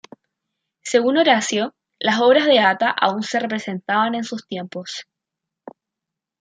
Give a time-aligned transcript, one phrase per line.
[0.81, 5.05] Según Horacio, las obras de Ata aún se representaban en sus tiempos.